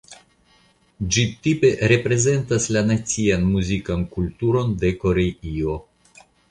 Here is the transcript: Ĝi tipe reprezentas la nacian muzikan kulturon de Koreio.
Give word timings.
Ĝi 1.15 1.25
tipe 1.47 1.69
reprezentas 1.93 2.67
la 2.77 2.85
nacian 2.89 3.47
muzikan 3.53 4.11
kulturon 4.17 4.77
de 4.85 4.97
Koreio. 5.07 5.83